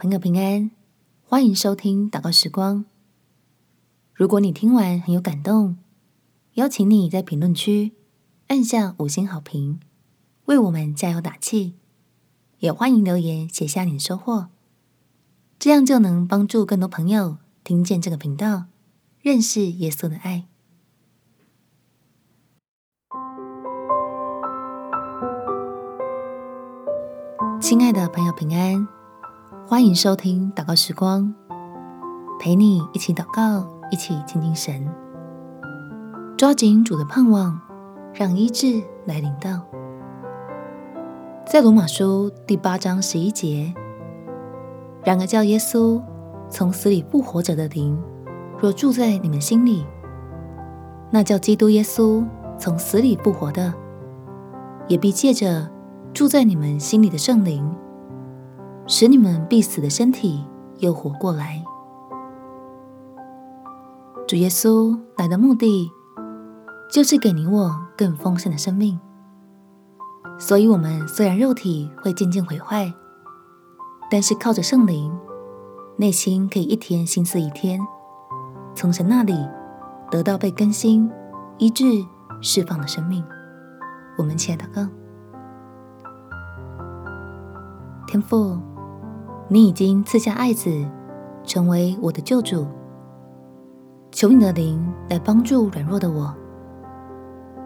[0.00, 0.70] 朋友平安，
[1.24, 2.84] 欢迎收听祷告时光。
[4.14, 5.76] 如果你听完很有感动，
[6.52, 7.90] 邀请你在评论区
[8.46, 9.80] 按下五星好评，
[10.44, 11.74] 为我们加油打气。
[12.60, 14.50] 也欢迎留言写下你的收获，
[15.58, 18.66] 这样就能帮助更多朋友听见这个频道，
[19.20, 20.46] 认识耶稣的爱。
[27.60, 28.97] 亲爱的朋友平安。
[29.70, 31.34] 欢迎收听祷告时光，
[32.40, 34.88] 陪你一起祷告，一起亲近神，
[36.38, 37.60] 抓紧主的盼望，
[38.14, 39.60] 让医治来临到。
[41.44, 43.74] 在罗马书第八章十一节，
[45.04, 46.02] 然而叫耶稣
[46.48, 48.02] 从死里复活者的灵，
[48.58, 49.84] 若住在你们心里，
[51.10, 52.24] 那叫基督耶稣
[52.58, 53.74] 从死里复活的，
[54.88, 55.68] 也必借着
[56.14, 57.70] 住在你们心里的圣灵。
[58.90, 60.42] 使你们必死的身体
[60.78, 61.62] 又活过来。
[64.26, 65.92] 主耶稣来的目的，
[66.90, 68.98] 就是给你我更丰盛的生命。
[70.38, 72.90] 所以，我们虽然肉体会渐渐毁坏，
[74.10, 75.14] 但是靠着圣灵，
[75.98, 77.78] 内心可以一天新似一天，
[78.74, 79.36] 从神那里
[80.10, 81.10] 得到被更新、
[81.58, 81.84] 医治、
[82.40, 83.22] 释放的生命。
[84.16, 84.88] 我们亲爱的哥，
[88.06, 88.58] 天父。
[89.50, 90.70] 你已经赐下爱子，
[91.42, 92.66] 成为我的救主。
[94.10, 96.34] 求你的灵来帮助软弱的我，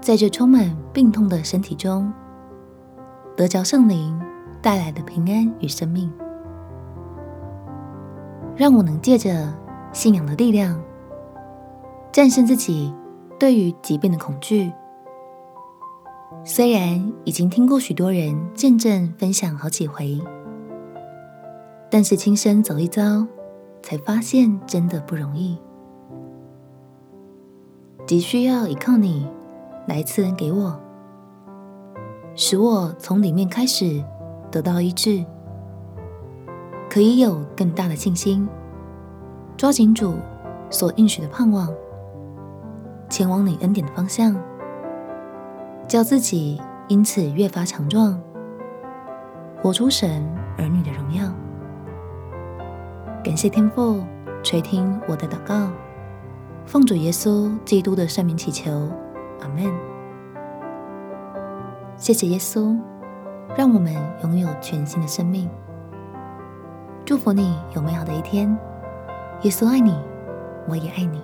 [0.00, 2.10] 在这充满病痛的身体中，
[3.36, 4.18] 得着圣灵
[4.62, 6.10] 带来的平安与生命，
[8.56, 9.52] 让我能借着
[9.92, 10.80] 信仰的力量，
[12.10, 12.94] 战胜自己
[13.38, 14.72] 对于疾病的恐惧。
[16.44, 20.18] 虽然已经听过许多人见证分享好几回。
[21.96, 23.26] 但是亲身走一遭，
[23.82, 25.56] 才发现真的不容易，
[28.06, 29.26] 急需要依靠你
[29.88, 30.78] 来赐恩给我，
[32.34, 34.04] 使我从里面开始
[34.50, 35.24] 得到医治，
[36.90, 38.46] 可以有更大的信心，
[39.56, 40.16] 抓紧主
[40.68, 41.72] 所应许的盼望，
[43.08, 44.36] 前往你恩典的方向，
[45.88, 48.20] 叫自己因此越发强壮，
[49.62, 50.22] 活出神
[50.58, 51.25] 儿女的荣耀。
[53.26, 54.04] 感谢天父
[54.40, 55.68] 垂听我的祷告，
[56.64, 58.70] 奉主耶稣基督的圣名祈求，
[59.40, 59.64] 阿门。
[61.96, 62.78] 谢谢耶稣，
[63.56, 63.92] 让我们
[64.22, 65.50] 拥有全新的生命。
[67.04, 68.56] 祝福你有美好的一天。
[69.42, 69.92] 耶稣爱你，
[70.68, 71.20] 我也爱你。